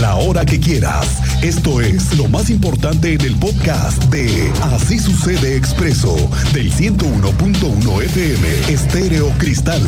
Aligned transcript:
la 0.00 0.16
hora 0.16 0.44
que 0.44 0.58
quieras. 0.58 1.22
Esto 1.42 1.80
es 1.80 2.16
lo 2.16 2.28
más 2.28 2.50
importante 2.50 3.14
en 3.14 3.20
el 3.20 3.36
podcast 3.36 4.02
de 4.04 4.50
Así 4.62 4.98
sucede 4.98 5.56
expreso 5.56 6.14
del 6.52 6.72
101.1 6.72 8.02
FM 8.02 8.48
Estéreo 8.68 9.30
Cristal. 9.38 9.82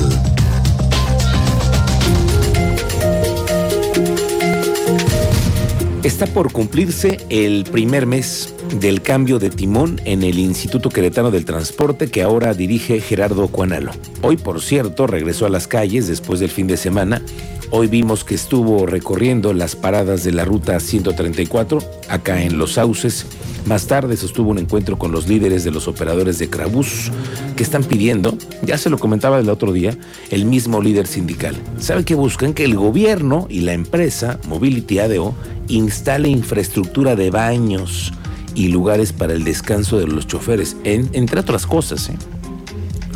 Está 6.02 6.26
por 6.26 6.52
cumplirse 6.52 7.18
el 7.28 7.64
primer 7.64 8.06
mes 8.06 8.54
del 8.80 9.02
cambio 9.02 9.38
de 9.38 9.50
timón 9.50 10.00
en 10.04 10.22
el 10.22 10.38
Instituto 10.38 10.90
Queretano 10.90 11.30
del 11.30 11.44
Transporte 11.44 12.08
que 12.08 12.22
ahora 12.22 12.54
dirige 12.54 13.00
Gerardo 13.00 13.48
Cuanalo. 13.48 13.92
Hoy, 14.22 14.36
por 14.36 14.62
cierto, 14.62 15.06
regresó 15.06 15.46
a 15.46 15.50
las 15.50 15.66
calles 15.66 16.06
después 16.06 16.40
del 16.40 16.50
fin 16.50 16.66
de 16.66 16.76
semana. 16.76 17.22
Hoy 17.70 17.86
vimos 17.86 18.24
que 18.24 18.34
estuvo 18.34 18.86
recorriendo 18.86 19.52
las 19.52 19.76
paradas 19.76 20.24
de 20.24 20.32
la 20.32 20.46
ruta 20.46 20.80
134 20.80 21.78
acá 22.08 22.42
en 22.42 22.56
Los 22.56 22.74
Sauces. 22.74 23.26
Más 23.66 23.86
tarde 23.86 24.16
sostuvo 24.16 24.50
un 24.50 24.58
encuentro 24.58 24.98
con 24.98 25.12
los 25.12 25.28
líderes 25.28 25.64
de 25.64 25.70
los 25.70 25.86
operadores 25.86 26.38
de 26.38 26.48
Crabús 26.48 27.10
que 27.56 27.62
están 27.62 27.84
pidiendo, 27.84 28.38
ya 28.62 28.78
se 28.78 28.88
lo 28.88 28.98
comentaba 28.98 29.38
el 29.38 29.50
otro 29.50 29.72
día, 29.72 29.96
el 30.30 30.46
mismo 30.46 30.80
líder 30.80 31.06
sindical. 31.06 31.56
¿Sabe 31.78 32.04
que 32.04 32.14
buscan? 32.14 32.54
Que 32.54 32.64
el 32.64 32.74
gobierno 32.74 33.46
y 33.50 33.60
la 33.60 33.74
empresa 33.74 34.40
Mobility 34.48 35.00
ADO 35.00 35.34
instale 35.68 36.30
infraestructura 36.30 37.16
de 37.16 37.30
baños, 37.30 38.12
y 38.58 38.68
lugares 38.68 39.12
para 39.12 39.34
el 39.34 39.44
descanso 39.44 39.98
de 39.98 40.08
los 40.08 40.26
choferes, 40.26 40.76
entre 40.82 41.38
otras 41.38 41.64
cosas. 41.64 42.08
¿eh? 42.08 42.18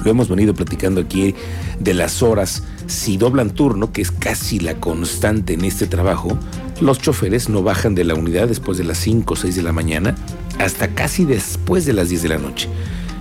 Lo 0.04 0.10
hemos 0.10 0.28
venido 0.28 0.54
platicando 0.54 1.00
aquí 1.00 1.34
de 1.78 1.94
las 1.94 2.22
horas. 2.22 2.64
Si 2.86 3.16
doblan 3.16 3.50
turno, 3.50 3.92
que 3.92 4.02
es 4.02 4.10
casi 4.10 4.58
la 4.58 4.74
constante 4.74 5.54
en 5.54 5.64
este 5.64 5.86
trabajo, 5.86 6.38
los 6.80 7.00
choferes 7.00 7.48
no 7.48 7.62
bajan 7.62 7.94
de 7.94 8.04
la 8.04 8.14
unidad 8.14 8.48
después 8.48 8.78
de 8.78 8.84
las 8.84 8.98
5 8.98 9.34
o 9.34 9.36
6 9.36 9.56
de 9.56 9.62
la 9.62 9.72
mañana 9.72 10.14
hasta 10.58 10.88
casi 10.88 11.24
después 11.24 11.86
de 11.86 11.92
las 11.92 12.08
10 12.08 12.22
de 12.22 12.28
la 12.28 12.38
noche. 12.38 12.68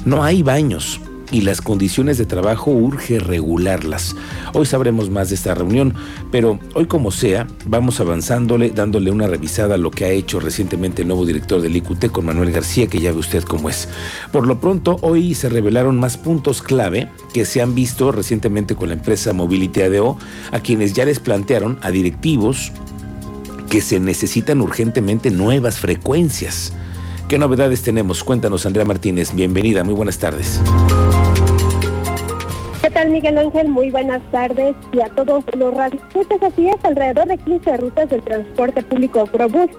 No 0.06 0.24
hay 0.24 0.42
baños, 0.44 1.00
y 1.32 1.42
las 1.42 1.62
condiciones 1.62 2.18
de 2.18 2.26
trabajo 2.26 2.72
urge 2.72 3.20
regularlas. 3.20 4.16
Hoy 4.54 4.66
sabremos 4.66 5.10
más 5.10 5.30
de 5.30 5.36
esta 5.36 5.56
reunión, 5.56 5.94
pero 6.32 6.60
hoy 6.74 6.86
como 6.86 7.12
sea, 7.12 7.48
vamos 7.66 8.00
avanzándole, 8.00 8.70
dándole 8.70 9.12
una 9.12 9.28
revisada 9.28 9.76
a 9.76 9.78
lo 9.78 9.92
que 9.92 10.06
ha 10.06 10.10
hecho 10.10 10.40
recientemente 10.40 11.02
el 11.02 11.08
nuevo 11.08 11.26
director 11.26 11.62
del 11.62 11.76
IQT 11.76 12.12
con 12.12 12.26
Manuel 12.26 12.52
García, 12.52 12.88
que 12.88 13.00
ya 13.00 13.12
ve 13.12 13.20
usted 13.20 13.44
cómo 13.44 13.70
es. 13.70 13.88
Por 14.32 14.46
lo 14.46 14.60
pronto, 14.60 14.98
hoy 15.02 15.34
se 15.34 15.50
revelaron 15.50 16.00
más 16.00 16.18
puntos 16.18 16.62
clave 16.62 17.10
que 17.34 17.46
se 17.46 17.62
han 17.62 17.76
visto 17.76 18.12
recientemente 18.12 18.76
con 18.76 18.90
la 18.90 18.96
empresa 18.96 19.34
Mobility 19.34 19.82
ADO, 19.82 20.18
a 20.52 20.60
quienes 20.60 20.94
ya 20.94 21.06
les 21.06 21.20
plantearon 21.20 21.80
a 21.82 21.92
directivos 21.92 22.72
que 23.70 23.80
se 23.80 24.02
necesitan 24.02 24.60
urgentemente 24.60 25.32
nuevas 25.32 25.80
frecuencias. 25.80 26.74
¿Qué 27.32 27.38
novedades 27.38 27.82
tenemos? 27.82 28.26
Cuéntanos, 28.26 28.66
Andrea 28.66 28.84
Martínez. 28.84 29.34
Bienvenida, 29.34 29.86
muy 29.86 29.94
buenas 29.94 30.20
tardes. 30.20 30.60
¿Qué 32.82 32.90
tal, 32.90 33.10
Miguel 33.10 33.38
Ángel? 33.38 33.70
Muy 33.70 33.90
buenas 33.90 34.22
tardes 34.32 34.76
y 34.92 35.00
a 35.00 35.08
todos 35.08 35.42
los 35.58 35.74
radioescuchas. 35.74 36.44
Así 36.44 36.68
es, 36.68 36.76
alrededor 36.84 37.30
de 37.30 37.38
15 37.38 37.78
rutas 37.78 38.10
del 38.10 38.22
transporte 38.22 38.84
público 38.84 39.26
Probus 39.28 39.70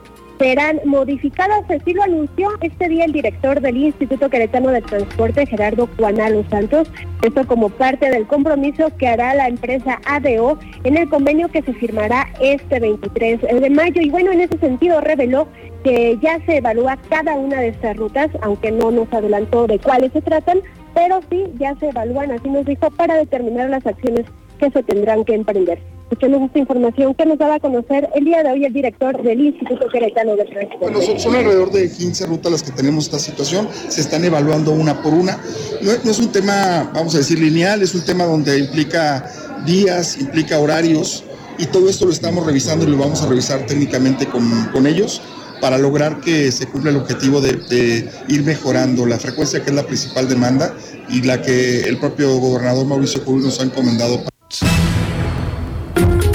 serán 0.43 0.81
modificadas, 0.85 1.63
así 1.71 1.95
lo 1.95 2.03
anunció 2.03 2.51
este 2.63 2.89
día 2.89 3.05
el 3.05 3.13
director 3.13 3.61
del 3.61 3.77
Instituto 3.77 4.29
Queretano 4.29 4.71
de 4.71 4.83
Transporte, 4.83 5.47
Gerardo 5.47 5.89
Juanalo 5.97 6.43
Santos, 6.51 6.91
esto 7.23 7.47
como 7.47 7.69
parte 7.69 8.11
del 8.11 8.27
compromiso 8.27 8.91
que 8.99 9.07
hará 9.07 9.35
la 9.35 9.47
empresa 9.47 10.01
ADO 10.05 10.59
en 10.83 10.97
el 10.97 11.09
convenio 11.09 11.49
que 11.49 11.63
se 11.63 11.73
firmará 11.75 12.29
este 12.41 12.81
23 12.81 13.41
de 13.41 13.71
mayo. 13.71 14.01
Y 14.01 14.11
bueno, 14.11 14.33
en 14.33 14.41
ese 14.41 14.59
sentido 14.59 15.01
reveló 15.01 15.47
que 15.85 16.19
ya 16.21 16.45
se 16.45 16.57
evalúa 16.57 16.99
cada 17.09 17.37
una 17.37 17.61
de 17.61 17.69
estas 17.69 17.97
rutas, 17.97 18.29
aunque 18.41 18.73
no 18.73 18.91
nos 18.91 19.13
adelantó 19.13 19.69
de 19.69 19.79
cuáles 19.79 20.13
se 20.13 20.23
tratan, 20.23 20.61
pero 20.93 21.21
sí 21.31 21.45
ya 21.61 21.77
se 21.77 21.91
evalúan, 21.91 22.33
así 22.33 22.51
nos 22.51 22.67
dijo, 22.67 22.91
para 22.91 23.15
determinar 23.15 23.71
las 23.71 23.87
acciones 23.87 24.27
que 24.59 24.73
se 24.73 24.83
tendrán 24.83 25.25
que 25.25 25.35
emprender. 25.35 25.79
Escuchemos 26.13 26.43
esta 26.43 26.59
información 26.59 27.15
que 27.15 27.25
nos 27.25 27.39
daba 27.39 27.55
a 27.55 27.59
conocer 27.59 28.07
el 28.15 28.27
día 28.27 28.43
de 28.43 28.51
hoy 28.51 28.67
el 28.67 28.73
director 28.75 29.23
del 29.23 29.41
Instituto 29.41 29.89
Queretano 29.89 30.37
de 30.37 30.45
Transporte. 30.45 30.95
Bueno, 30.95 31.19
son, 31.19 31.35
alrededor 31.35 31.73
de 31.73 31.91
15 31.91 32.27
rutas 32.27 32.53
las 32.53 32.63
que 32.63 32.71
tenemos 32.71 33.07
esta 33.07 33.19
situación, 33.19 33.67
se 33.89 34.03
están 34.03 34.23
evaluando 34.23 34.73
una 34.73 35.03
por 35.03 35.15
una. 35.15 35.39
No, 35.81 35.91
es 35.91 36.19
un 36.19 36.31
tema, 36.31 36.91
vamos 36.93 37.15
a 37.15 37.19
decir, 37.19 37.39
lineal, 37.39 37.81
es 37.81 37.95
un 37.95 38.05
tema 38.05 38.25
donde 38.25 38.59
implica 38.59 39.27
días, 39.65 40.21
implica 40.21 40.59
horarios, 40.59 41.25
y 41.57 41.65
todo 41.65 41.89
esto 41.89 42.05
lo 42.05 42.13
estamos 42.13 42.45
revisando 42.45 42.85
y 42.85 42.91
lo 42.91 42.99
vamos 42.99 43.23
a 43.23 43.27
revisar 43.27 43.65
técnicamente 43.65 44.27
con, 44.27 44.67
con 44.67 44.87
ellos 44.87 45.23
para 45.63 45.79
lograr 45.79 46.21
que 46.21 46.53
se 46.53 46.67
cumpla 46.67 46.91
el 46.91 46.99
objetivo 46.99 47.41
de, 47.41 48.11
ir 48.29 48.43
mejorando 48.43 49.07
la 49.07 49.19
frecuencia, 49.19 49.63
que 49.65 49.71
es 49.71 49.77
la 49.77 49.87
principal 49.87 50.29
demanda 50.29 50.75
y 51.09 51.23
la 51.23 51.41
que 51.41 51.85
el 51.85 51.97
propio 51.97 52.37
gobernador 52.37 52.85
Mauricio 52.85 53.25
Curi 53.25 53.45
nos 53.45 53.61
ha 53.61 53.63
encomendado. 53.63 54.23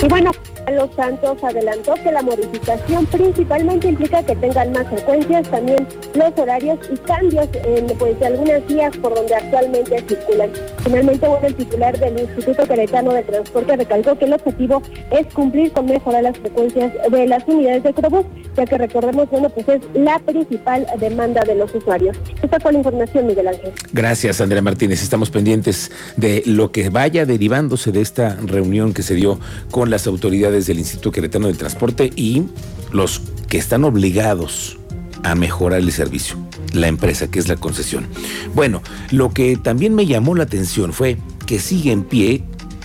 Y 0.04 0.08
bueno, 0.08 0.32
Los 0.72 0.94
Santos 0.96 1.44
adelantó 1.44 1.96
que 1.96 2.12
la 2.12 2.22
modificación 2.22 3.06
principalmente 3.08 3.88
implica 3.88 4.24
que 4.24 4.36
tengan 4.36 4.72
más 4.72 4.88
frecuencias, 4.88 5.50
también 5.50 5.88
los 6.18 6.38
horarios 6.38 6.80
y 6.92 6.98
cambios 6.98 7.48
en 7.54 7.88
pues, 7.98 8.22
algunas 8.22 8.66
vías 8.68 8.96
por 8.98 9.14
donde 9.14 9.36
actualmente 9.36 10.04
circulan. 10.08 10.50
Finalmente, 10.84 11.28
bueno, 11.28 11.48
el 11.48 11.56
titular 11.56 11.98
del 12.00 12.20
Instituto 12.20 12.68
Queretano 12.68 13.14
de 13.14 13.24
Transporte 13.24 13.76
recalcó 13.76 14.18
que 14.18 14.26
el 14.26 14.34
objetivo 14.34 14.82
es 15.12 15.34
cumplir 15.34 15.72
con 15.72 15.86
mejorar 15.86 16.24
las 16.24 16.38
frecuencias 16.38 16.94
de 17.12 17.28
las 17.28 17.44
unidades 17.48 17.84
de 17.84 17.94
Crobús, 17.94 18.26
ya 18.56 18.66
que 18.66 18.78
recordemos, 18.78 19.30
bueno, 19.30 19.50
pues 19.50 19.68
es 19.70 19.82
la 19.94 20.20
principal 20.20 20.88
demanda 21.00 21.42
de 21.42 21.56
los 21.56 21.74
usuarios. 21.74 22.18
Esta 22.42 22.60
fue 22.60 22.72
la 22.74 22.80
información, 22.80 23.28
Miguel 23.28 23.48
Ángel. 23.48 23.72
Gracias, 23.94 24.42
Andrea 24.42 24.62
Martínez. 24.62 25.04
Estamos 25.04 25.30
pendientes 25.30 25.92
de 26.16 26.44
lo 26.46 26.72
que 26.72 26.90
vaya 26.90 27.26
derivándose 27.26 27.92
de 27.92 28.02
esta 28.02 28.36
reunión 28.36 28.94
que 28.94 29.04
se 29.04 29.16
dio 29.16 29.40
con 29.72 29.90
las 29.90 30.08
autoridades 30.08 30.68
del 30.68 30.80
Instituto 30.80 31.12
Queretano 31.12 31.48
del 31.48 31.58
Transporte 31.58 32.10
y 32.16 32.44
los 32.92 33.22
que 33.50 33.58
están 33.58 33.84
obligados 33.84 34.78
a 35.32 35.36
mejorar 35.36 35.80
el 35.80 35.92
servicio, 35.92 36.38
la 36.74 36.88
empresa 36.88 37.30
que 37.30 37.40
es 37.40 37.48
la 37.48 37.56
concesión. 37.56 38.08
Bueno, 38.54 38.82
lo 39.12 39.32
que 39.32 39.58
también 39.58 39.94
me 39.96 40.06
llamó 40.06 40.36
la 40.36 40.44
atención 40.44 40.94
fue 40.94 41.18
que 41.46 41.60
sigue 41.60 41.92
en 41.92 42.04
pie, 42.04 42.44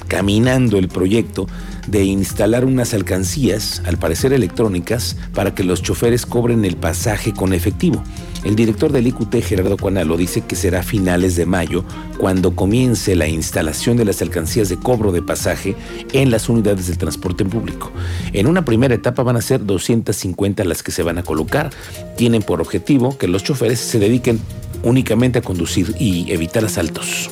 caminando 0.09 0.79
el 0.79 0.89
proyecto 0.89 1.47
de 1.87 2.05
instalar 2.05 2.65
unas 2.65 2.95
alcancías, 2.95 3.83
al 3.87 3.99
parecer 3.99 4.33
electrónicas, 4.33 5.17
para 5.35 5.55
que 5.55 5.65
los 5.65 5.83
choferes 5.83 6.27
cobren 6.27 6.65
el 6.65 6.77
pasaje 6.77 7.33
con 7.33 7.53
efectivo. 7.53 8.03
El 8.45 8.57
director 8.57 8.91
del 8.91 9.07
IQT, 9.07 9.43
Gerardo 9.43 9.77
Cuanalo, 9.77 10.17
dice 10.17 10.41
que 10.41 10.57
será 10.57 10.81
a 10.81 10.83
finales 10.83 11.37
de 11.37 11.47
mayo 11.47 11.85
cuando 12.19 12.57
comience 12.57 13.15
la 13.15 13.29
instalación 13.29 13.97
de 13.97 14.05
las 14.05 14.21
alcancías 14.21 14.69
de 14.69 14.77
cobro 14.77 15.13
de 15.13 15.23
pasaje 15.23 15.77
en 16.13 16.31
las 16.31 16.49
unidades 16.49 16.89
del 16.89 16.99
transporte 16.99 17.45
público. 17.45 17.93
En 18.33 18.47
una 18.47 18.65
primera 18.65 18.95
etapa 18.95 19.23
van 19.23 19.37
a 19.37 19.43
ser 19.43 19.65
250 19.65 20.65
las 20.65 20.83
que 20.83 20.91
se 20.91 21.03
van 21.03 21.19
a 21.19 21.23
colocar. 21.23 21.71
Tienen 22.17 22.43
por 22.43 22.61
objetivo 22.61 23.17
que 23.17 23.29
los 23.29 23.45
choferes 23.45 23.79
se 23.79 23.99
dediquen 23.99 24.41
únicamente 24.83 25.39
a 25.39 25.43
conducir 25.43 25.95
y 25.99 26.31
evitar 26.33 26.65
asaltos. 26.65 27.31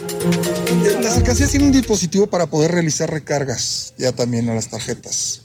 Las 1.03 1.17
alcancías 1.17 1.51
tienen 1.51 1.69
un 1.69 1.73
dispositivo 1.73 2.29
para 2.29 2.47
poder 2.47 2.71
realizar 2.71 3.11
recargas 3.11 3.95
ya 3.99 4.13
también 4.13 4.49
a 4.49 4.55
las 4.55 4.69
tarjetas. 4.69 5.43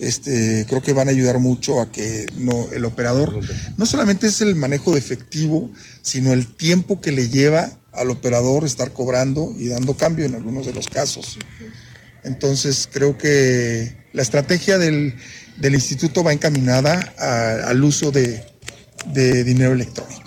Este, 0.00 0.64
creo 0.66 0.82
que 0.82 0.94
van 0.94 1.08
a 1.08 1.10
ayudar 1.10 1.38
mucho 1.40 1.80
a 1.80 1.92
que 1.92 2.26
el 2.72 2.84
operador 2.86 3.38
no 3.76 3.84
solamente 3.84 4.28
es 4.28 4.40
el 4.40 4.56
manejo 4.56 4.92
de 4.92 4.98
efectivo, 4.98 5.70
sino 6.00 6.32
el 6.32 6.46
tiempo 6.46 7.02
que 7.02 7.12
le 7.12 7.28
lleva 7.28 7.70
al 7.92 8.10
operador 8.10 8.64
estar 8.64 8.92
cobrando 8.92 9.54
y 9.58 9.68
dando 9.68 9.94
cambio 9.94 10.24
en 10.24 10.34
algunos 10.34 10.64
de 10.64 10.72
los 10.72 10.88
casos. 10.88 11.38
Entonces 12.24 12.88
creo 12.90 13.18
que 13.18 13.94
la 14.14 14.22
estrategia 14.22 14.78
del, 14.78 15.14
instituto 15.62 16.24
va 16.24 16.32
encaminada 16.32 16.98
al 17.66 17.84
uso 17.84 18.10
de 18.10 18.42
dinero 19.44 19.74
electrónico. 19.74 20.20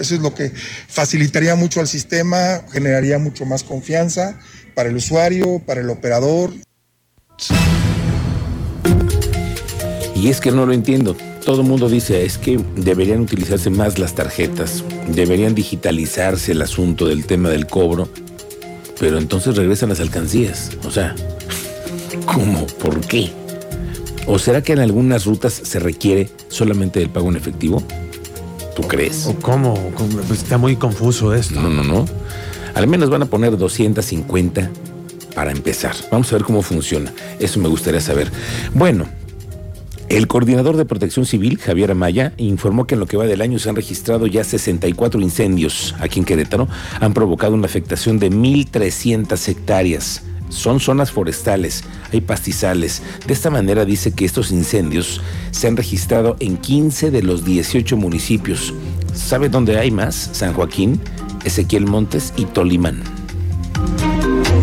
Eso 0.00 0.14
es 0.14 0.22
lo 0.22 0.34
que 0.34 0.50
facilitaría 0.88 1.54
mucho 1.56 1.78
al 1.78 1.86
sistema, 1.86 2.64
generaría 2.72 3.18
mucho 3.18 3.44
más 3.44 3.62
confianza 3.62 4.38
para 4.74 4.88
el 4.88 4.96
usuario, 4.96 5.62
para 5.66 5.82
el 5.82 5.90
operador. 5.90 6.52
Y 10.20 10.28
es 10.28 10.42
que 10.42 10.50
no 10.50 10.66
lo 10.66 10.74
entiendo. 10.74 11.16
Todo 11.46 11.62
el 11.62 11.66
mundo 11.66 11.88
dice, 11.88 12.26
es 12.26 12.36
que 12.36 12.60
deberían 12.76 13.20
utilizarse 13.20 13.70
más 13.70 13.98
las 13.98 14.14
tarjetas, 14.14 14.84
deberían 15.08 15.54
digitalizarse 15.54 16.52
el 16.52 16.60
asunto 16.60 17.06
del 17.06 17.24
tema 17.24 17.48
del 17.48 17.66
cobro, 17.66 18.06
pero 18.98 19.16
entonces 19.16 19.56
regresan 19.56 19.88
las 19.88 20.00
alcancías. 20.00 20.72
O 20.84 20.90
sea, 20.90 21.16
¿cómo? 22.26 22.66
¿Por 22.66 23.00
qué? 23.00 23.30
¿O 24.26 24.38
será 24.38 24.62
que 24.62 24.74
en 24.74 24.80
algunas 24.80 25.24
rutas 25.24 25.54
se 25.54 25.78
requiere 25.78 26.28
solamente 26.48 27.00
el 27.00 27.08
pago 27.08 27.30
en 27.30 27.36
efectivo? 27.36 27.82
¿Tú 28.76 28.82
crees? 28.82 29.24
¿O 29.26 29.34
cómo? 29.36 29.72
Pues 30.28 30.42
está 30.42 30.58
muy 30.58 30.76
confuso 30.76 31.32
esto. 31.32 31.58
No, 31.62 31.70
no, 31.70 31.82
no. 31.82 32.04
Al 32.74 32.86
menos 32.86 33.08
van 33.08 33.22
a 33.22 33.26
poner 33.26 33.56
250 33.56 34.70
para 35.34 35.50
empezar. 35.50 35.94
Vamos 36.10 36.30
a 36.30 36.36
ver 36.36 36.44
cómo 36.44 36.60
funciona. 36.60 37.10
Eso 37.38 37.58
me 37.58 37.68
gustaría 37.68 38.02
saber. 38.02 38.30
Bueno, 38.74 39.06
El 40.10 40.26
coordinador 40.26 40.76
de 40.76 40.84
protección 40.84 41.24
civil, 41.24 41.56
Javier 41.58 41.92
Amaya, 41.92 42.32
informó 42.36 42.84
que 42.84 42.96
en 42.96 43.00
lo 43.00 43.06
que 43.06 43.16
va 43.16 43.26
del 43.26 43.42
año 43.42 43.60
se 43.60 43.68
han 43.68 43.76
registrado 43.76 44.26
ya 44.26 44.42
64 44.42 45.20
incendios 45.20 45.94
aquí 46.00 46.18
en 46.18 46.24
Querétaro. 46.24 46.66
Han 46.98 47.14
provocado 47.14 47.54
una 47.54 47.66
afectación 47.66 48.18
de 48.18 48.28
1.300 48.28 49.48
hectáreas. 49.48 50.22
Son 50.48 50.80
zonas 50.80 51.12
forestales, 51.12 51.84
hay 52.12 52.22
pastizales. 52.22 53.02
De 53.24 53.32
esta 53.32 53.50
manera 53.50 53.84
dice 53.84 54.10
que 54.10 54.24
estos 54.24 54.50
incendios 54.50 55.20
se 55.52 55.68
han 55.68 55.76
registrado 55.76 56.36
en 56.40 56.56
15 56.56 57.12
de 57.12 57.22
los 57.22 57.44
18 57.44 57.96
municipios. 57.96 58.74
¿Sabe 59.14 59.48
dónde 59.48 59.78
hay 59.78 59.92
más? 59.92 60.30
San 60.32 60.54
Joaquín, 60.54 61.00
Ezequiel 61.44 61.86
Montes 61.86 62.32
y 62.36 62.46
Tolimán. 62.46 63.00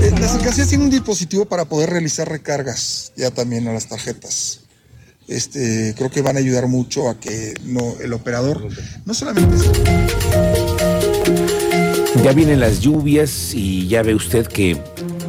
Eh, 0.02 0.12
Las 0.20 0.36
alcaldías 0.36 0.68
tienen 0.68 0.88
un 0.88 0.92
dispositivo 0.92 1.46
para 1.46 1.64
poder 1.64 1.90
realizar 1.90 2.28
recargas 2.28 3.14
ya 3.16 3.32
también 3.32 3.66
a 3.70 3.72
las 3.72 3.88
tarjetas. 3.88 4.67
Este, 5.28 5.94
creo 5.98 6.10
que 6.10 6.22
van 6.22 6.38
a 6.38 6.40
ayudar 6.40 6.68
mucho 6.68 7.10
a 7.10 7.20
que 7.20 7.54
no, 7.66 7.96
el 8.02 8.14
operador 8.14 8.68
no 9.06 9.14
solamente... 9.14 9.58
Ya 12.24 12.34
vienen 12.34 12.60
las 12.60 12.80
lluvias 12.80 13.54
y 13.54 13.88
ya 13.88 14.02
ve 14.02 14.16
usted 14.16 14.48
que 14.48 14.78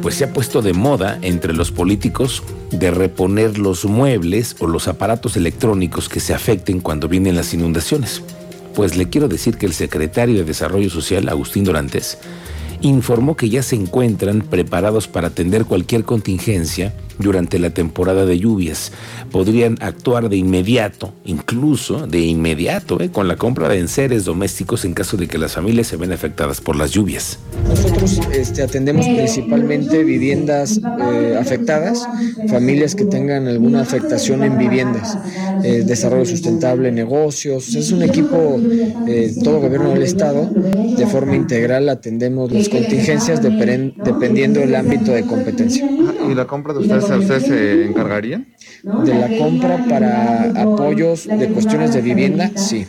pues 0.01 0.15
se 0.15 0.23
ha 0.23 0.33
puesto 0.33 0.61
de 0.61 0.73
moda 0.73 1.19
entre 1.21 1.53
los 1.53 1.71
políticos 1.71 2.43
de 2.71 2.91
reponer 2.91 3.57
los 3.57 3.85
muebles 3.85 4.55
o 4.59 4.67
los 4.67 4.87
aparatos 4.87 5.37
electrónicos 5.37 6.09
que 6.09 6.19
se 6.19 6.33
afecten 6.33 6.79
cuando 6.79 7.07
vienen 7.07 7.35
las 7.35 7.53
inundaciones. 7.53 8.21
Pues 8.75 8.95
le 8.97 9.09
quiero 9.09 9.27
decir 9.27 9.57
que 9.57 9.65
el 9.65 9.73
secretario 9.73 10.35
de 10.35 10.43
Desarrollo 10.45 10.89
Social, 10.89 11.29
Agustín 11.29 11.63
Dorantes, 11.63 12.17
informó 12.81 13.35
que 13.35 13.49
ya 13.49 13.61
se 13.61 13.75
encuentran 13.75 14.41
preparados 14.41 15.07
para 15.07 15.27
atender 15.27 15.65
cualquier 15.65 16.05
contingencia 16.05 16.93
durante 17.19 17.59
la 17.59 17.69
temporada 17.69 18.25
de 18.25 18.39
lluvias. 18.39 18.91
Podrían 19.31 19.77
actuar 19.81 20.29
de 20.29 20.37
inmediato, 20.37 21.13
incluso 21.25 22.07
de 22.07 22.21
inmediato, 22.21 22.99
¿eh? 22.99 23.11
con 23.11 23.27
la 23.27 23.35
compra 23.35 23.69
de 23.69 23.79
enseres 23.79 24.25
domésticos 24.25 24.85
en 24.85 24.93
caso 24.93 25.17
de 25.17 25.27
que 25.27 25.37
las 25.37 25.53
familias 25.53 25.87
se 25.87 25.97
ven 25.97 26.11
afectadas 26.11 26.61
por 26.61 26.75
las 26.75 26.91
lluvias. 26.91 27.39
Nosotros 27.67 28.19
este, 28.33 28.63
atendemos 28.63 29.05
principalmente 29.05 30.03
viviendas 30.03 30.79
eh, 30.79 31.37
afectadas, 31.39 32.07
familias 32.47 32.95
que 32.95 33.05
tengan 33.05 33.47
alguna 33.47 33.81
afectación 33.81 34.43
en 34.43 34.57
viviendas, 34.57 35.17
eh, 35.63 35.83
desarrollo 35.85 36.25
sustentable, 36.25 36.91
negocios. 36.91 37.75
Es 37.75 37.91
un 37.91 38.01
equipo, 38.03 38.59
eh, 39.07 39.33
todo 39.43 39.59
gobierno 39.59 39.89
del 39.89 40.03
Estado, 40.03 40.49
de 40.49 41.05
forma 41.07 41.35
integral 41.35 41.89
atendemos 41.89 42.51
las 42.51 42.69
contingencias 42.69 43.41
dependiendo 43.41 44.61
del 44.61 44.75
ámbito 44.75 45.11
de 45.11 45.23
competencia. 45.23 45.87
¿Y 46.29 46.35
la 46.35 46.45
compra 46.45 46.73
de 46.73 46.79
ustedes, 46.79 47.03
ustedes 47.03 47.43
se 47.43 47.85
encargarían? 47.85 48.47
De 48.83 49.13
la 49.15 49.37
compra 49.37 49.83
para 49.89 50.61
apoyos 50.61 51.25
de 51.25 51.49
cuestiones 51.49 51.93
de 51.93 52.01
vivienda, 52.01 52.51
sí. 52.55 52.87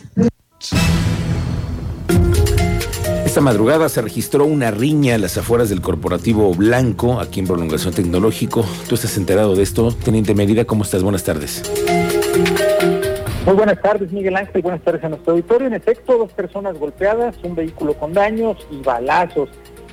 Esta 3.25 3.41
madrugada 3.41 3.87
se 3.87 4.01
registró 4.01 4.45
una 4.45 4.71
riña 4.71 5.15
a 5.15 5.17
las 5.17 5.37
afueras 5.37 5.69
del 5.69 5.81
corporativo 5.81 6.53
Blanco, 6.53 7.19
aquí 7.19 7.39
en 7.39 7.47
Prolongación 7.47 7.93
Tecnológico. 7.93 8.65
¿Tú 8.89 8.95
estás 8.95 9.15
enterado 9.17 9.55
de 9.55 9.63
esto? 9.63 9.91
Teniente 9.91 10.35
Mérida, 10.35 10.65
¿cómo 10.65 10.83
estás? 10.83 11.01
Buenas 11.01 11.23
tardes. 11.23 11.63
Muy 13.45 13.55
buenas 13.55 13.81
tardes, 13.81 14.11
Miguel 14.11 14.35
Ángel. 14.35 14.61
Buenas 14.61 14.81
tardes 14.81 15.03
a 15.03 15.09
nuestro 15.09 15.31
auditorio. 15.31 15.67
En 15.67 15.73
efecto, 15.73 16.17
dos 16.17 16.31
personas 16.33 16.77
golpeadas, 16.77 17.35
un 17.43 17.55
vehículo 17.55 17.93
con 17.95 18.13
daños 18.13 18.57
y 18.69 18.83
balazos. 18.83 19.49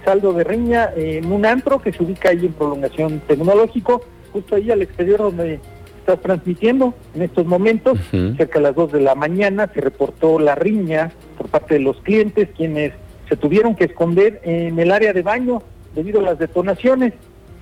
Saldo 0.08 0.32
de 0.32 0.42
riña 0.42 0.90
en 0.96 1.30
un 1.30 1.44
antro 1.44 1.82
que 1.82 1.92
se 1.92 2.02
ubica 2.02 2.30
ahí 2.30 2.46
en 2.46 2.54
prolongación 2.54 3.20
tecnológico, 3.28 4.00
justo 4.32 4.54
ahí 4.54 4.70
al 4.70 4.80
exterior 4.80 5.18
donde 5.18 5.60
estás 5.98 6.18
transmitiendo 6.22 6.94
en 7.14 7.20
estos 7.20 7.44
momentos. 7.44 7.98
Cerca 8.10 8.58
de 8.58 8.62
las 8.62 8.74
2 8.74 8.92
de 8.92 9.00
la 9.02 9.14
mañana 9.14 9.70
se 9.74 9.82
reportó 9.82 10.38
la 10.38 10.54
riña 10.54 11.12
por 11.36 11.48
parte 11.48 11.74
de 11.74 11.80
los 11.80 12.00
clientes, 12.00 12.48
quienes 12.56 12.94
se 13.28 13.36
tuvieron 13.36 13.74
que 13.74 13.84
esconder 13.84 14.40
en 14.44 14.78
el 14.78 14.92
área 14.92 15.12
de 15.12 15.20
baño 15.20 15.62
debido 15.94 16.20
a 16.20 16.22
las 16.22 16.38
detonaciones. 16.38 17.12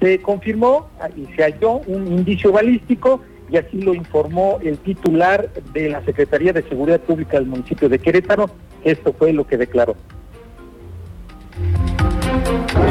Se 0.00 0.22
confirmó 0.22 0.86
ah, 1.00 1.08
y 1.16 1.26
se 1.34 1.42
halló 1.42 1.80
un 1.88 2.06
indicio 2.06 2.52
balístico 2.52 3.22
y 3.50 3.56
así 3.56 3.82
lo 3.82 3.92
informó 3.92 4.60
el 4.62 4.78
titular 4.78 5.50
de 5.72 5.88
la 5.88 6.00
Secretaría 6.04 6.52
de 6.52 6.62
Seguridad 6.62 7.00
Pública 7.00 7.40
del 7.40 7.46
municipio 7.46 7.88
de 7.88 7.98
Querétaro. 7.98 8.48
Esto 8.84 9.12
fue 9.14 9.32
lo 9.32 9.44
que 9.48 9.56
declaró. 9.56 9.96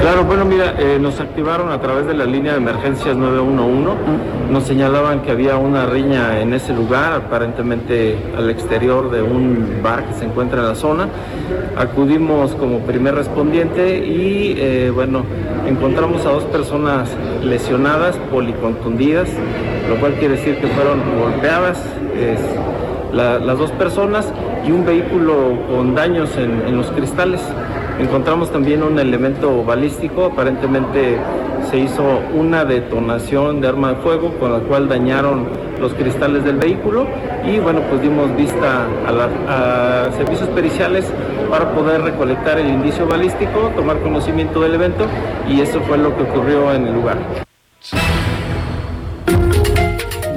Claro, 0.06 0.24
bueno, 0.24 0.46
mira, 0.46 0.76
eh, 0.78 1.00
nos 1.02 1.20
activaron 1.20 1.72
a 1.72 1.82
través 1.82 2.06
de 2.06 2.14
la 2.14 2.26
línea 2.26 2.52
de 2.52 2.60
emergencias 2.60 3.18
911. 3.18 4.52
Nos 4.52 4.64
señalaban 4.66 5.24
que 5.24 5.32
había 5.32 5.58
una 5.58 5.88
riña 5.88 6.42
en 6.42 6.54
ese 6.54 6.76
lugar, 6.76 7.14
aparentemente 7.14 8.16
al 8.38 8.52
exterior 8.52 9.10
de 9.10 9.24
un 9.24 9.80
bar 9.82 10.06
que 10.06 10.14
se 10.14 10.26
encuentra 10.26 10.60
en 10.60 10.68
la 10.68 10.76
zona. 10.76 11.08
Acudimos 11.76 12.54
como 12.54 12.82
primer 12.82 13.16
respondiente 13.16 13.98
y, 13.98 14.54
eh, 14.60 14.92
bueno, 14.94 15.24
encontramos 15.68 16.24
a 16.28 16.34
dos 16.34 16.44
personas 16.44 17.10
lesionadas, 17.44 18.16
policontundidas, 18.30 19.28
lo 19.90 19.96
cual 19.96 20.14
quiere 20.20 20.36
decir 20.36 20.58
que 20.58 20.68
fueron 20.68 21.02
golpeadas. 21.20 21.84
las 23.12 23.58
dos 23.58 23.72
personas 23.72 24.32
y 24.68 24.72
un 24.72 24.86
vehículo 24.86 25.58
con 25.68 25.96
daños 25.96 26.30
en 26.38 26.78
los 26.78 26.92
cristales. 26.92 27.42
Encontramos 28.00 28.52
también 28.52 28.84
un 28.84 29.00
elemento 29.00 29.64
balístico, 29.64 30.26
aparentemente 30.26 31.18
se 31.70 31.78
hizo 31.78 32.20
una 32.34 32.66
detonación 32.66 33.62
de 33.62 33.70
arma 33.70 33.94
de 33.94 33.96
fuego 34.02 34.38
con 34.38 34.52
la 34.52 34.60
cual 34.60 34.90
dañaron 34.90 35.48
los 35.80 35.94
cristales 35.94 36.44
del 36.44 36.58
vehículo 36.58 37.08
y 37.46 37.58
bueno, 37.60 37.82
pues 37.90 38.02
dimos 38.02 38.36
vista 38.36 38.86
a, 39.08 40.12
servicios 40.18 40.50
periciales 40.50 41.06
para 41.50 41.72
poder 41.74 42.02
recolectar 42.02 42.60
el 42.60 42.68
indicio 42.68 43.08
balístico, 43.08 43.72
tomar 43.76 44.02
conocimiento 44.02 44.62
del 44.62 44.76
evento 44.76 45.06
y 45.48 45.62
eso 45.62 45.80
fue 45.82 45.98
lo 45.98 46.16
que 46.18 46.24
ocurrió 46.24 46.74
en 46.74 46.88
el 46.88 46.94
lugar. 46.94 47.18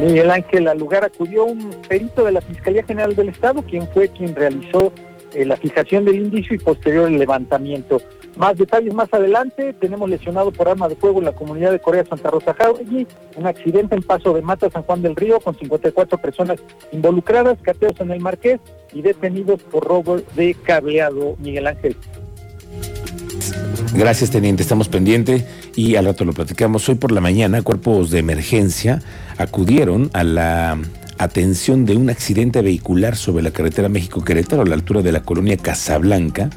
Miguel 0.01 0.31
Ángel, 0.31 0.69
al 0.69 0.79
lugar 0.79 1.05
acudió 1.05 1.45
un 1.45 1.71
perito 1.89 2.25
de 2.25 2.33
la 2.33 2.41
Fiscalía 2.41 2.85
General 2.85 3.17
del 3.17 3.31
Estado, 3.31 3.63
quien 3.63 3.89
fue 3.89 4.09
quien 4.09 4.35
realizó 4.35 4.93
eh, 5.35 5.45
la 5.45 5.57
fijación 5.57 6.05
del 6.05 6.17
indicio 6.17 6.55
y 6.55 6.59
posterior 6.59 7.09
el 7.09 7.19
levantamiento. 7.19 8.01
Más 8.37 8.57
detalles 8.57 8.95
más 8.95 9.13
adelante, 9.13 9.73
tenemos 9.75 10.09
lesionado 10.09 10.53
por 10.53 10.69
arma 10.69 10.89
de 10.89 10.97
fuego 10.97 11.19
en 11.19 11.25
la 11.25 11.33
comunidad 11.33 11.73
de 11.73 11.81
Corea 11.81 12.05
Santa 12.05 12.31
Rosa 12.31 12.55
Jauregui, 12.55 13.07
un 13.37 13.47
accidente 13.47 13.97
en 13.97 14.03
Paso 14.03 14.33
de 14.33 14.43
Mata, 14.43 14.71
San 14.71 14.83
Juan 14.85 15.03
del 15.03 15.17
Río, 15.17 15.41
con 15.41 15.59
54 15.59 16.19
personas 16.19 16.59
involucradas, 16.93 17.59
cateos 17.61 18.01
en 18.01 18.11
el 18.13 18.21
Marqués 18.21 18.61
y 18.93 19.03
detenidos 19.03 19.63
por 19.65 19.85
robo 19.85 20.19
de 20.37 20.55
cableado, 20.55 21.37
Miguel 21.41 21.67
Ángel. 21.67 21.97
Gracias, 23.95 24.31
teniente. 24.31 24.63
Estamos 24.63 24.89
pendientes 24.89 25.45
y 25.75 25.97
al 25.97 26.05
rato 26.05 26.25
lo 26.25 26.33
platicamos. 26.33 26.89
Hoy 26.89 26.97
por 26.97 27.11
la 27.11 27.21
mañana, 27.21 27.63
cuerpos 27.63 28.11
de 28.11 28.19
emergencia 28.19 29.03
acudieron 29.39 30.11
a 30.13 30.25
la 30.25 30.79
atención 31.19 31.85
de 31.85 31.97
un 31.97 32.11
accidente 32.11 32.63
vehicular 32.63 33.17
sobre 33.17 33.43
la 33.43 33.51
carretera 33.51 33.89
México-Querétaro 33.89 34.63
a 34.63 34.67
la 34.67 34.75
altura 34.75 35.03
de 35.03 35.13
la 35.13 35.23
colonia 35.23 35.57
Casablanca 35.57 36.51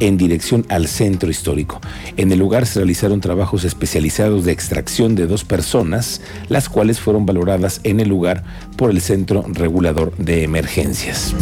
en 0.00 0.16
dirección 0.16 0.66
al 0.68 0.88
centro 0.88 1.30
histórico. 1.30 1.80
En 2.16 2.30
el 2.32 2.38
lugar 2.38 2.66
se 2.66 2.80
realizaron 2.80 3.20
trabajos 3.20 3.64
especializados 3.64 4.44
de 4.44 4.52
extracción 4.52 5.14
de 5.14 5.26
dos 5.26 5.44
personas, 5.44 6.20
las 6.48 6.68
cuales 6.68 7.00
fueron 7.00 7.26
valoradas 7.26 7.80
en 7.84 8.00
el 8.00 8.08
lugar 8.08 8.44
por 8.76 8.90
el 8.90 9.00
Centro 9.00 9.44
Regulador 9.48 10.14
de 10.16 10.42
Emergencias. 10.42 11.34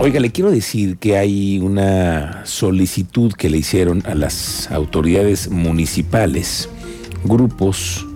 Oiga, 0.00 0.20
le 0.20 0.30
quiero 0.30 0.50
decir 0.50 0.96
que 0.98 1.16
hay 1.16 1.58
una 1.58 2.42
solicitud 2.44 3.32
que 3.32 3.50
le 3.50 3.58
hicieron 3.58 4.02
a 4.06 4.14
las 4.14 4.70
autoridades 4.70 5.50
municipales, 5.50 6.68
grupos 7.24 8.07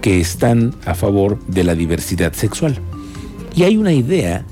que 0.00 0.20
están 0.20 0.74
a 0.84 0.94
favor 0.94 1.38
de 1.46 1.64
la 1.64 1.74
diversidad 1.74 2.32
sexual. 2.32 2.78
Y 3.54 3.64
hay 3.64 3.76
una 3.76 3.92
idea 3.92 4.44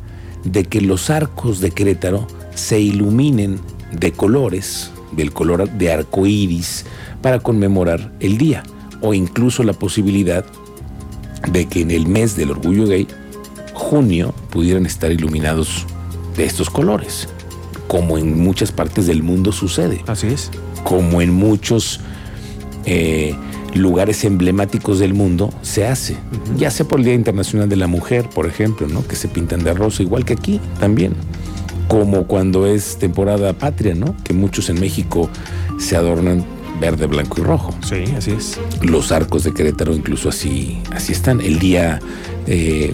de 0.45 0.65
que 0.65 0.81
los 0.81 1.11
arcos 1.11 1.61
de 1.61 1.71
Querétaro 1.71 2.26
se 2.55 2.81
iluminen 2.81 3.61
de 3.93 4.12
colores, 4.12 4.91
del 5.12 5.33
color 5.33 5.71
de 5.71 5.93
arco 5.93 6.26
iris, 6.26 6.85
para 7.23 7.41
conmemorar 7.41 8.12
el 8.21 8.38
día, 8.38 8.62
o 9.00 9.15
incluso 9.15 9.62
la 9.62 9.73
posibilidad 9.73 10.45
de 11.50 11.67
que 11.67 11.83
en 11.83 11.91
el 11.91 12.07
mes 12.07 12.37
del 12.37 12.50
orgullo 12.50 12.87
gay, 12.87 13.07
junio, 13.75 14.35
pudieran 14.50 14.87
estar 14.87 15.12
iluminados 15.12 15.87
de 16.37 16.45
estos 16.45 16.71
colores, 16.71 17.29
como 17.88 18.19
en 18.19 18.41
muchas 18.41 18.73
partes 18.73 19.07
del 19.07 19.23
mundo 19.23 19.53
sucede, 19.53 20.03
Así 20.07 20.29
es. 20.29 20.50
como 20.83 21.21
en 21.21 21.33
muchos 21.33 22.00
eh, 22.85 23.35
lugares 23.76 24.25
emblemáticos 24.25 24.99
del 24.99 25.14
mundo 25.14 25.52
se 25.62 25.87
hace, 25.87 26.16
ya 26.56 26.71
sea 26.71 26.87
por 26.87 27.00
el 27.00 27.06
Día 27.06 27.14
Internacional 27.14 27.68
de 27.68 27.76
la 27.76 27.87
Mujer, 27.87 28.28
por 28.35 28.47
ejemplo, 28.47 28.87
¿no? 28.88 29.06
que 29.06 29.16
se 29.16 29.28
pintan 29.28 29.64
de 29.64 29.75
rosa, 29.75 30.02
igual 30.02 30.25
que 30.25 30.35
aquí 30.35 30.61
también, 30.78 31.14
como 31.88 32.26
cuando 32.26 32.66
es 32.66 32.99
temporada 32.99 33.52
patria, 33.52 33.95
¿no? 33.95 34.14
que 34.25 34.35
muchos 34.35 34.68
en 34.71 34.80
México 34.80 35.28
se 35.78 35.97
adornan 35.97 36.45
verde, 36.80 37.06
blanco 37.06 37.40
y 37.40 37.45
rojo. 37.45 37.75
Sí, 37.83 38.04
así 38.16 38.33
es. 38.33 38.59
Los 38.83 39.12
arcos 39.12 39.45
de 39.45 39.52
Querétaro 39.52 39.95
incluso 39.95 40.28
así, 40.28 40.78
así 40.92 41.12
están. 41.12 41.40
El 41.40 41.59
día 41.59 42.00
eh, 42.47 42.92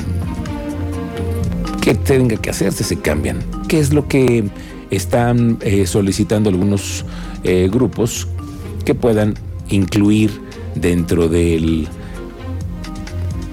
que 1.81 1.95
tenga 1.95 2.37
que 2.37 2.51
hacerse 2.51 2.85
se 2.85 2.99
cambian. 2.99 3.39
¿Qué 3.69 3.81
es 3.81 3.93
lo 3.93 4.07
que 4.07 4.45
están 4.91 5.59
eh, 5.63 5.87
solicitando 5.87 6.51
algunos 6.51 7.05
eh, 7.45 7.69
grupos 7.73 8.29
que 8.85 8.95
puedan 8.95 9.35
incluir 9.69 10.41
dentro 10.75 11.29
del 11.29 11.89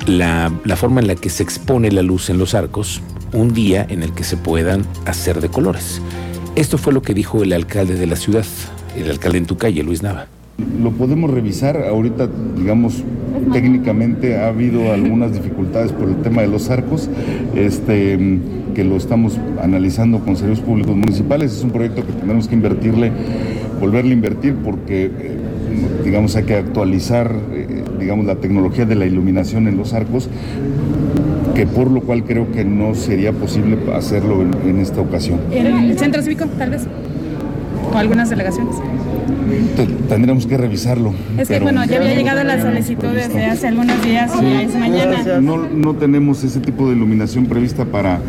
la, 0.07 0.51
forma 0.75 1.01
en 1.01 1.07
la 1.07 1.15
que 1.15 1.29
se 1.29 1.43
expone 1.43 1.91
la 1.91 2.01
luz 2.01 2.29
en 2.29 2.37
los 2.37 2.55
arcos 2.55 3.01
un 3.33 3.53
día 3.53 3.85
en 3.89 4.01
el 4.03 4.13
que 4.13 4.23
se 4.23 4.37
puedan 4.37 4.83
hacer 5.05 5.41
de 5.41 5.49
colores? 5.49 6.01
Esto 6.55 6.77
fue 6.77 6.93
lo 6.93 7.01
que 7.01 7.13
dijo 7.13 7.43
el 7.43 7.53
alcalde 7.53 7.95
de 7.95 8.07
la 8.07 8.15
ciudad, 8.15 8.45
el 8.97 9.09
alcalde 9.09 9.37
en 9.37 9.45
tu 9.45 9.57
calle, 9.57 9.83
Luis 9.83 10.01
Nava. 10.01 10.27
Lo 10.81 10.91
podemos 10.91 11.31
revisar. 11.31 11.77
Ahorita, 11.87 12.27
digamos, 12.57 13.03
técnicamente 13.53 14.37
ha 14.37 14.47
habido 14.47 14.91
algunas 14.91 15.33
dificultades 15.33 15.91
por 15.91 16.09
el 16.09 16.17
tema 16.17 16.41
de 16.41 16.47
los 16.47 16.69
arcos, 16.69 17.09
este, 17.55 18.39
que 18.75 18.83
lo 18.83 18.97
estamos 18.97 19.39
analizando 19.61 20.19
con 20.19 20.35
servicios 20.35 20.65
públicos 20.65 20.95
municipales. 20.95 21.53
Es 21.53 21.63
un 21.63 21.71
proyecto 21.71 22.05
que 22.05 22.11
tendremos 22.11 22.47
que 22.47 22.55
invertirle, 22.55 23.11
volverle 23.79 24.11
a 24.11 24.13
invertir, 24.13 24.55
porque, 24.55 25.05
eh, 25.05 25.38
digamos, 26.03 26.35
hay 26.35 26.43
que 26.43 26.55
actualizar, 26.55 27.31
eh, 27.53 27.83
digamos, 27.99 28.25
la 28.25 28.35
tecnología 28.35 28.85
de 28.85 28.95
la 28.95 29.05
iluminación 29.05 29.67
en 29.67 29.77
los 29.77 29.93
arcos, 29.93 30.29
que 31.55 31.65
por 31.67 31.89
lo 31.91 32.01
cual 32.01 32.23
creo 32.23 32.51
que 32.51 32.63
no 32.65 32.95
sería 32.95 33.31
posible 33.33 33.77
hacerlo 33.93 34.41
en, 34.41 34.53
en 34.69 34.79
esta 34.79 35.01
ocasión. 35.01 35.39
¿El 35.51 35.97
centro 35.99 36.21
cívico, 36.21 36.45
tal 36.57 36.69
vez? 36.71 36.83
¿O 37.93 37.97
algunas 37.97 38.29
delegaciones? 38.29 38.75
Te- 39.75 39.87
Tendremos 40.07 40.45
que 40.45 40.57
revisarlo. 40.57 41.11
Es 41.37 41.47
que, 41.47 41.55
pero- 41.55 41.65
bueno, 41.65 41.83
ya 41.85 41.97
había 41.97 42.13
llegado 42.15 42.43
la 42.43 42.61
solicitud 42.61 43.07
desde 43.09 43.45
hace 43.45 43.67
algunos 43.67 44.01
días 44.03 44.31
y 44.41 44.45
ya 44.45 44.61
es 44.61 44.75
mañana. 44.75 45.39
No, 45.41 45.57
no 45.67 45.95
tenemos 45.95 46.43
ese 46.43 46.59
tipo 46.59 46.87
de 46.89 46.95
iluminación 46.95 47.45
prevista 47.45 47.85
para 47.85 48.19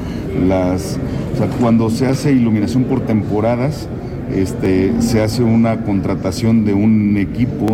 las... 0.48 0.98
O 1.34 1.36
sea, 1.38 1.46
cuando 1.60 1.90
se 1.90 2.06
hace 2.06 2.32
iluminación 2.32 2.84
por 2.84 3.00
temporadas, 3.00 3.86
este, 4.34 4.92
se 5.00 5.22
hace 5.22 5.42
una 5.42 5.84
contratación 5.84 6.64
de 6.64 6.74
un 6.74 7.16
equipo 7.16 7.66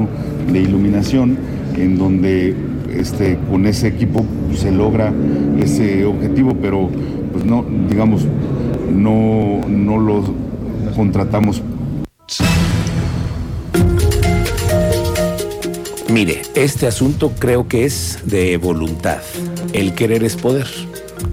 de 0.53 0.61
iluminación 0.61 1.37
en 1.77 1.99
donde 1.99 2.55
este, 2.95 3.39
con 3.51 3.67
ese 3.67 3.89
equipo 3.89 4.25
se 4.55 4.71
logra 4.71 5.13
ese 5.59 6.05
objetivo, 6.05 6.57
pero 6.61 6.89
pues 7.33 7.45
no, 7.45 7.65
digamos, 7.89 8.27
no, 8.95 9.61
no 9.69 9.99
lo 9.99 10.25
contratamos 10.95 11.63
Mire, 16.17 16.41
este 16.55 16.87
asunto 16.87 17.33
creo 17.39 17.69
que 17.69 17.85
es 17.85 18.21
de 18.25 18.57
voluntad. 18.57 19.21
El 19.75 19.95
querer 19.95 20.25
es 20.25 20.37
poder. 20.37 20.67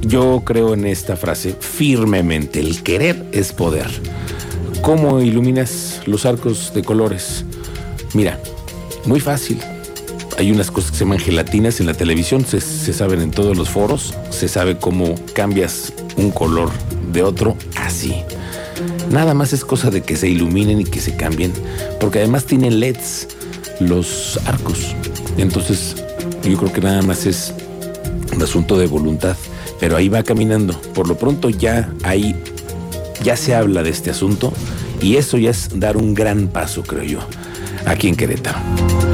Yo 0.01 0.41
creo 0.43 0.73
en 0.73 0.85
esta 0.85 1.15
frase 1.15 1.55
firmemente. 1.57 2.59
El 2.59 2.83
querer 2.83 3.23
es 3.31 3.53
poder. 3.53 3.87
¿Cómo 4.83 5.21
iluminas 5.21 6.01
los 6.05 6.25
arcos 6.25 6.73
de 6.73 6.83
colores? 6.83 7.45
Mira, 8.13 8.37
muy 9.05 9.21
fácil. 9.21 9.57
Hay 10.37 10.51
unas 10.51 10.71
cosas 10.71 10.91
que 10.91 10.97
se 10.97 11.05
llaman 11.05 11.19
gelatinas 11.19 11.79
en 11.79 11.85
la 11.85 11.93
televisión, 11.93 12.45
se, 12.45 12.59
se 12.59 12.91
saben 12.91 13.21
en 13.21 13.31
todos 13.31 13.57
los 13.57 13.69
foros, 13.69 14.13
se 14.29 14.49
sabe 14.49 14.77
cómo 14.77 15.15
cambias 15.31 15.93
un 16.17 16.31
color 16.31 16.69
de 17.13 17.23
otro 17.23 17.55
así. 17.77 18.13
Nada 19.09 19.33
más 19.33 19.53
es 19.53 19.63
cosa 19.63 19.89
de 19.89 20.01
que 20.01 20.17
se 20.17 20.27
iluminen 20.27 20.81
y 20.81 20.83
que 20.83 20.99
se 20.99 21.15
cambien, 21.15 21.53
porque 22.01 22.19
además 22.19 22.43
tienen 22.43 22.81
LEDs 22.81 23.29
los 23.79 24.37
arcos. 24.45 24.95
Entonces, 25.37 25.95
yo 26.43 26.57
creo 26.57 26.73
que 26.73 26.81
nada 26.81 27.01
más 27.03 27.25
es 27.25 27.53
un 28.35 28.43
asunto 28.43 28.77
de 28.77 28.87
voluntad, 28.87 29.37
pero 29.79 29.95
ahí 29.95 30.09
va 30.09 30.23
caminando. 30.23 30.77
Por 30.93 31.07
lo 31.07 31.15
pronto 31.15 31.49
ya 31.49 31.89
hay, 32.03 32.35
ya 33.21 33.35
se 33.35 33.55
habla 33.55 33.83
de 33.83 33.89
este 33.89 34.09
asunto 34.09 34.53
y 35.01 35.17
eso 35.17 35.37
ya 35.37 35.51
es 35.51 35.79
dar 35.79 35.97
un 35.97 36.13
gran 36.13 36.47
paso, 36.47 36.83
creo 36.83 37.03
yo, 37.03 37.19
aquí 37.85 38.07
en 38.07 38.15
Querétaro. 38.15 39.12